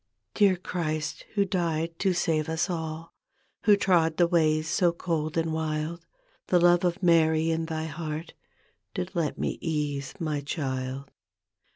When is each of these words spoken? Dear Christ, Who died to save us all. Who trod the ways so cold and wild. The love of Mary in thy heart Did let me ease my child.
Dear 0.33 0.55
Christ, 0.57 1.25
Who 1.35 1.45
died 1.45 1.99
to 1.99 2.11
save 2.13 2.49
us 2.49 2.71
all. 2.71 3.13
Who 3.65 3.77
trod 3.77 4.17
the 4.17 4.25
ways 4.25 4.67
so 4.67 4.91
cold 4.91 5.37
and 5.37 5.53
wild. 5.53 6.07
The 6.47 6.59
love 6.59 6.83
of 6.83 7.03
Mary 7.03 7.51
in 7.51 7.67
thy 7.67 7.83
heart 7.85 8.33
Did 8.95 9.11
let 9.13 9.37
me 9.37 9.59
ease 9.61 10.15
my 10.19 10.41
child. 10.41 11.11